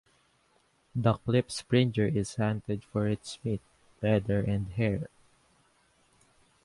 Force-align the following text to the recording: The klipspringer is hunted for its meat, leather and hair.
The 0.95 1.13
klipspringer 1.13 2.15
is 2.15 2.37
hunted 2.37 2.83
for 2.85 3.07
its 3.07 3.37
meat, 3.45 3.61
leather 4.01 4.39
and 4.39 4.65
hair. 4.69 5.11